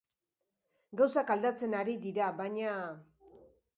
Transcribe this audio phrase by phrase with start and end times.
[1.01, 2.77] Gauzak aldatzen ari dira, baina...